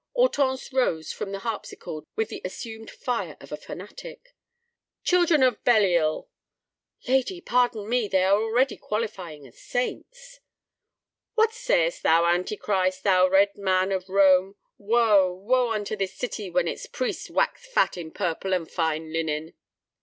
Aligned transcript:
Hortense 0.15 0.73
rose 0.73 1.13
from 1.13 1.31
the 1.31 1.37
harpsichord 1.45 2.05
with 2.15 2.29
the 2.29 2.41
assumed 2.43 2.89
fire 2.89 3.37
of 3.39 3.51
a 3.51 3.55
fanatic. 3.55 4.33
"Children 5.03 5.43
of 5.43 5.63
Belial!" 5.63 6.27
"Lady, 7.07 7.39
pardon 7.39 7.87
me, 7.87 8.07
they 8.07 8.23
are 8.23 8.33
already 8.41 8.77
qualifying 8.77 9.45
as 9.45 9.59
saints." 9.61 10.39
"What 11.35 11.53
sayest 11.53 12.01
thou, 12.01 12.25
Antichrist, 12.25 13.03
thou 13.03 13.27
Red 13.27 13.55
Man 13.57 13.91
of 13.91 14.09
Rome? 14.09 14.55
Woe, 14.79 15.31
woe 15.31 15.69
unto 15.71 15.95
this 15.95 16.15
city 16.15 16.49
when 16.49 16.67
its 16.67 16.87
priests 16.87 17.29
wax 17.29 17.67
fat 17.71 17.95
in 17.95 18.09
purple 18.09 18.53
and 18.55 18.67
fine 18.71 19.13
linen!" 19.13 19.53